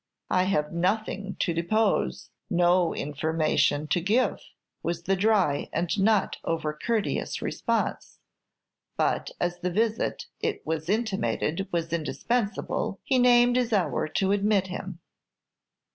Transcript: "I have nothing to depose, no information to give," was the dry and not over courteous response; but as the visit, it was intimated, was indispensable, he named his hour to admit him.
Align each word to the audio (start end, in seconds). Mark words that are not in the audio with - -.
"I 0.31 0.45
have 0.45 0.73
nothing 0.73 1.35
to 1.41 1.53
depose, 1.53 2.31
no 2.49 2.91
information 2.91 3.85
to 3.89 4.01
give," 4.01 4.39
was 4.81 5.03
the 5.03 5.15
dry 5.15 5.69
and 5.71 5.91
not 6.01 6.37
over 6.43 6.73
courteous 6.73 7.39
response; 7.39 8.17
but 8.97 9.29
as 9.39 9.59
the 9.59 9.69
visit, 9.69 10.25
it 10.39 10.65
was 10.65 10.89
intimated, 10.89 11.67
was 11.71 11.93
indispensable, 11.93 12.99
he 13.03 13.19
named 13.19 13.57
his 13.57 13.71
hour 13.73 14.07
to 14.07 14.31
admit 14.31 14.65
him. 14.69 15.01